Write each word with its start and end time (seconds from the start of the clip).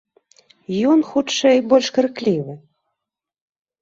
Ён, 0.93 0.99
хутчэй, 1.11 1.57
больш 1.73 1.87
крыклівы. 1.99 2.53